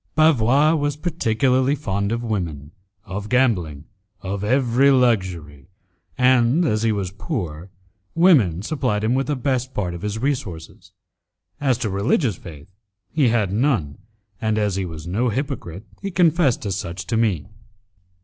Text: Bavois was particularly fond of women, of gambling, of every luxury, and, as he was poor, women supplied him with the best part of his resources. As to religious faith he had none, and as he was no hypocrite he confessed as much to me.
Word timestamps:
Bavois 0.15 0.73
was 0.73 0.95
particularly 0.97 1.75
fond 1.75 2.11
of 2.11 2.23
women, 2.23 2.71
of 3.05 3.29
gambling, 3.29 3.85
of 4.21 4.43
every 4.43 4.89
luxury, 4.89 5.67
and, 6.17 6.65
as 6.65 6.81
he 6.81 6.91
was 6.91 7.11
poor, 7.11 7.69
women 8.15 8.63
supplied 8.63 9.03
him 9.03 9.13
with 9.13 9.27
the 9.27 9.35
best 9.35 9.75
part 9.75 9.93
of 9.93 10.01
his 10.01 10.17
resources. 10.17 10.91
As 11.59 11.77
to 11.77 11.89
religious 11.91 12.35
faith 12.37 12.73
he 13.11 13.27
had 13.27 13.53
none, 13.53 13.99
and 14.41 14.57
as 14.57 14.75
he 14.75 14.85
was 14.85 15.05
no 15.05 15.29
hypocrite 15.29 15.85
he 16.01 16.09
confessed 16.09 16.65
as 16.65 16.83
much 16.83 17.05
to 17.05 17.15
me. 17.15 17.45